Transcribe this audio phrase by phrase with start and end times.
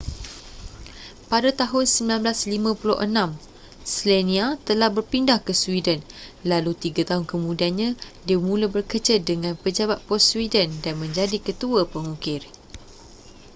[1.31, 1.85] pada tahun
[2.25, 3.37] 1956
[3.95, 5.99] słania telah berpindah ke sweden
[6.51, 7.89] lalu tiga tahun kemudiannya
[8.27, 12.41] dia mula bekerja dengan pejabat pos sweden dan menjadi ketua pengukir